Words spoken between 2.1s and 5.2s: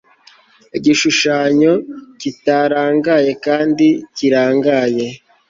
kitarangaye kandi kirangaye